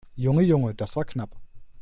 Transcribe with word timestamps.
Junge, 0.17 0.41
Junge, 0.47 0.73
das 0.73 0.95
war 0.95 1.05
knapp! 1.05 1.29